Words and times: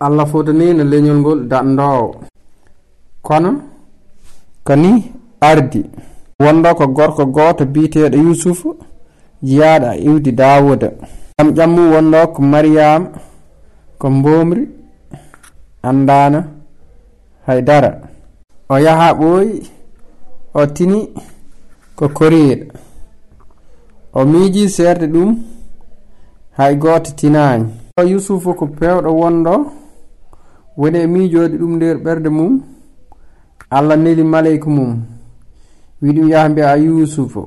allah 0.00 0.26
fotanino 0.26 0.82
leñol 0.84 1.18
ngol 1.20 1.40
dandowo 1.50 2.14
kono 3.26 3.50
kani 4.66 4.90
ardi 5.40 5.80
wonɗo 6.42 6.70
ko 6.78 6.86
gorko 6.96 7.24
goto 7.26 7.64
biteɗo 7.74 8.16
yusufu 8.26 8.68
jiyaɗo 9.46 9.88
e 9.94 9.98
iwdi 10.08 10.30
dawuda. 10.40 10.88
Ɗam 11.36 11.48
ƴammu 11.56 11.82
wonɗo 11.92 12.18
ko 12.34 12.40
mariyama 12.42 13.08
ko 14.00 14.06
mbomri 14.10 14.62
andana 15.88 16.40
haydara. 17.46 17.90
O 18.68 18.76
yaha 18.84 19.08
ɓooyi 19.18 19.54
o 20.54 20.66
tini 20.74 21.00
ko 21.96 22.04
koriɗo 22.08 22.64
o 24.12 24.24
miiji 24.24 24.68
seerde 24.68 25.06
ɗum 25.14 25.30
hay 26.56 26.74
goto 26.76 27.10
tinani 27.18 27.66
o 27.98 28.02
yusufu 28.02 28.54
ko 28.58 28.64
pewɗo 28.66 29.10
wonɗo 29.20 29.54
woni 30.80 30.98
e 30.98 31.06
miijoode 31.06 31.56
ɗum 31.60 31.72
nder 31.76 31.96
ɓerde 32.04 32.28
mum 32.38 32.52
allah 33.76 33.96
neli 34.04 34.24
maleyka 34.24 34.68
mum. 34.76 34.92
Wi 36.02 36.12
ɗum 36.12 36.28
yaha 36.32 36.48
mbiya 36.48 36.76
yusufu 36.76 37.42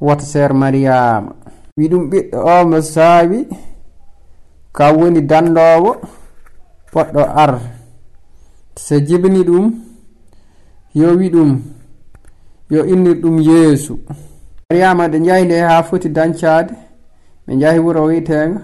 wota 0.00 0.24
seer 0.24 0.52
mariyama 0.54 1.32
wi 1.76 1.88
ɗum 1.90 2.04
ɓiɗɗo 2.10 2.38
o 2.52 2.66
mo 2.70 2.78
saawi 2.80 3.38
ka 4.76 4.84
woni 4.96 5.20
dandowo 5.30 5.90
poɗɗo 6.92 7.22
ar. 7.42 7.60
So 8.76 8.94
jibini 9.06 9.42
ɗum 9.44 9.66
yo 10.94 11.08
wi 11.18 11.28
ɗum 11.34 11.50
yo 12.70 12.84
innir 12.92 13.16
ɗum 13.22 13.36
yeesu. 13.40 13.98
Mariyama 14.70 15.08
ɗe 15.08 15.18
jahi 15.26 15.44
nde 15.44 15.60
ha 15.60 15.82
foti 15.82 16.08
dancade 16.08 16.72
ɓe 17.46 17.52
jahi 17.60 17.78
wuro 17.78 18.04
wiyetega 18.06 18.60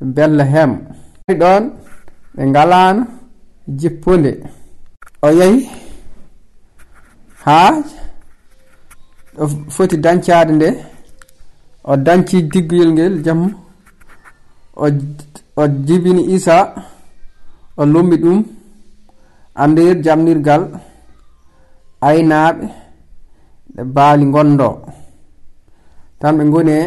bella 0.00 0.44
hem. 0.44 0.72
Ɗon 1.40 1.77
ɓe 2.34 2.42
ngalano 2.50 3.02
jippude 3.80 4.30
o 5.26 5.28
yehi 5.38 5.60
haa 7.44 7.70
ɗo 9.36 9.44
foti 9.74 9.96
dañcade 10.04 10.52
nde 10.56 10.68
o 11.90 11.92
dañci 12.06 12.36
diggoyel 12.52 12.90
ngel 12.94 13.14
jamma 13.24 13.48
o 14.82 14.86
o 15.60 15.62
jibini 15.86 16.22
isa 16.36 16.56
o 17.80 17.82
lumbi 17.92 18.16
ɗum 18.22 18.38
andir 19.62 19.96
jamnirgal 20.04 20.62
aynaɓe 22.08 22.64
ɗe 23.74 23.82
baali 23.94 24.24
gondo 24.34 24.68
tan 26.20 26.32
ɓe 26.38 26.44
goni 26.52 26.72
e 26.82 26.84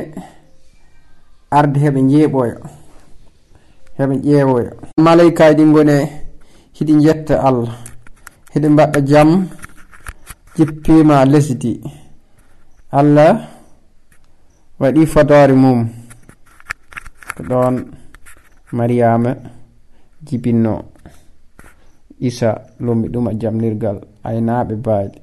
arde 1.58 1.78
heɓe 1.84 2.00
jeeɓoyo 2.12 2.58
heɓe 4.02 4.16
ƴeewoya. 4.26 4.72
Malaikaji 5.06 5.64
gone 5.74 5.98
hiɗi 6.76 6.94
jetta 7.04 7.36
allah 7.48 7.74
hiɗi 8.54 8.68
mbaɗa 8.74 9.00
jam 9.10 9.30
jippima 10.56 11.26
lesdi 11.32 11.72
allah 13.00 13.34
waɗi 14.80 15.02
fodore 15.14 15.54
mum. 15.64 15.80
Ko 17.36 17.42
ɗon 17.50 17.76
mariyama 18.78 19.32
jibinno 20.26 20.74
isa 22.20 22.50
lumbi 22.80 23.08
ɗum 23.14 23.28
a 23.28 23.34
jamnirgal 23.42 23.98
aynaɓe 24.28 24.76
baaɗi. 24.86 25.20